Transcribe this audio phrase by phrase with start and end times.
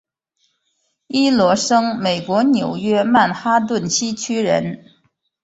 [1.05, 4.83] 伊罗生美国纽约曼哈顿西区人。